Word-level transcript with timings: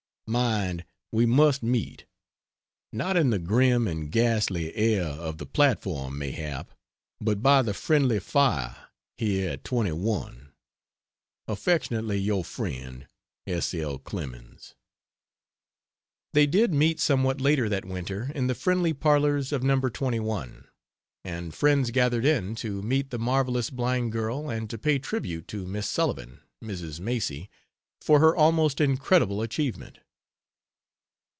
Mind, 0.27 0.85
we 1.11 1.25
must 1.25 1.61
meet! 1.61 2.05
not 2.93 3.17
in 3.17 3.31
the 3.31 3.37
grim 3.39 3.85
and 3.85 4.09
ghastly 4.09 4.73
air 4.77 5.03
of 5.07 5.39
the 5.39 5.45
platform, 5.45 6.17
mayhap, 6.17 6.71
but 7.19 7.43
by 7.43 7.61
the 7.61 7.73
friendly 7.73 8.17
fire 8.17 8.77
here 9.17 9.49
at 9.49 9.65
21. 9.65 10.53
Affectionately 11.49 12.15
your 12.17 12.45
friend, 12.45 13.07
S. 13.45 13.73
L. 13.73 13.97
CLEMENS. 13.99 14.73
They 16.31 16.47
did 16.47 16.73
meet 16.73 17.01
somewhat 17.01 17.41
later 17.41 17.67
that 17.67 17.83
winter 17.83 18.31
in 18.33 18.47
the 18.47 18.55
friendly 18.55 18.93
parlors 18.93 19.51
of 19.51 19.63
No. 19.63 19.81
21, 19.81 20.65
and 21.25 21.53
friends 21.53 21.91
gathered 21.91 22.23
in 22.23 22.55
to 22.55 22.81
meet 22.81 23.09
the 23.09 23.19
marvelous 23.19 23.69
blind 23.69 24.13
girl 24.13 24.49
and 24.49 24.69
to 24.69 24.77
pay 24.77 24.97
tribute 24.97 25.49
to 25.49 25.67
Miss 25.67 25.89
Sullivan 25.89 26.39
(Mrs. 26.63 27.01
Macy) 27.01 27.49
for 27.99 28.21
her 28.21 28.33
almost 28.33 28.79
incredible 28.79 29.41
achievement. 29.41 29.99